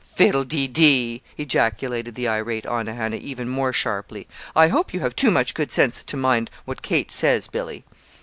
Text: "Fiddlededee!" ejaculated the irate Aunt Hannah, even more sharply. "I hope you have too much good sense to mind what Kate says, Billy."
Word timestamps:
"Fiddlededee!" 0.17 1.21
ejaculated 1.37 2.15
the 2.15 2.27
irate 2.27 2.65
Aunt 2.65 2.89
Hannah, 2.89 3.17
even 3.17 3.47
more 3.47 3.71
sharply. 3.71 4.27
"I 4.55 4.69
hope 4.69 4.95
you 4.95 4.99
have 5.01 5.15
too 5.15 5.29
much 5.29 5.53
good 5.53 5.69
sense 5.69 6.03
to 6.05 6.17
mind 6.17 6.49
what 6.65 6.81
Kate 6.81 7.11
says, 7.11 7.45
Billy." 7.47 7.85